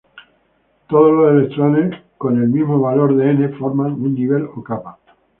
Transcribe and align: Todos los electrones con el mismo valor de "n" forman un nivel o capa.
Todos 0.89 1.13
los 1.13 1.29
electrones 1.31 1.95
con 2.17 2.41
el 2.41 2.49
mismo 2.49 2.79
valor 2.79 3.15
de 3.15 3.29
"n" 3.29 3.49
forman 3.49 3.91
un 3.91 4.15
nivel 4.15 4.47
o 4.55 4.63
capa. 4.63 4.97